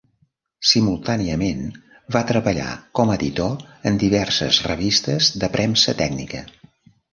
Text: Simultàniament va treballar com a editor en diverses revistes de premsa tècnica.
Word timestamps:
Simultàniament 0.69 1.61
va 2.15 2.23
treballar 2.31 2.71
com 3.01 3.13
a 3.13 3.19
editor 3.21 3.53
en 3.91 4.01
diverses 4.07 4.61
revistes 4.73 5.33
de 5.45 5.53
premsa 5.59 5.99
tècnica. 6.05 6.45